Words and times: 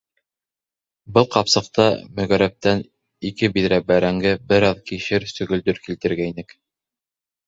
Был 1.17 1.27
ҡапсыҡта 1.33 1.83
мөгәрәптән 2.19 2.81
ике 3.29 3.49
биҙрә 3.57 3.79
бәрәңге, 3.91 4.31
бер 4.53 4.65
аҙ 4.71 4.79
кишер, 4.89 5.27
сөгөлдөр 5.33 5.83
килтергәйнек. 5.85 6.57